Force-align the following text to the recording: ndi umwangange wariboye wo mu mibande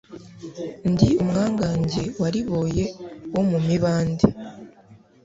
ndi 0.91 1.09
umwangange 1.21 2.01
wariboye 2.21 2.85
wo 3.33 3.41
mu 3.49 3.57
mibande 3.67 4.25